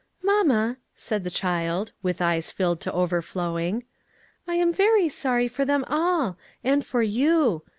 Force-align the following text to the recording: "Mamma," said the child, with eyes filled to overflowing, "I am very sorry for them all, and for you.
"Mamma," 0.23 0.77
said 0.95 1.23
the 1.23 1.29
child, 1.29 1.91
with 2.01 2.23
eyes 2.23 2.49
filled 2.49 2.81
to 2.81 2.91
overflowing, 2.91 3.83
"I 4.47 4.55
am 4.55 4.73
very 4.73 5.07
sorry 5.09 5.47
for 5.47 5.63
them 5.63 5.83
all, 5.87 6.39
and 6.63 6.83
for 6.83 7.03
you. 7.03 7.61